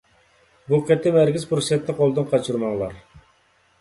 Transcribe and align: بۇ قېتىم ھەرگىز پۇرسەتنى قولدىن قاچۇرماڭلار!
بۇ 0.71 0.79
قېتىم 0.87 1.19
ھەرگىز 1.21 1.45
پۇرسەتنى 1.51 1.97
قولدىن 2.03 2.27
قاچۇرماڭلار! 2.33 2.97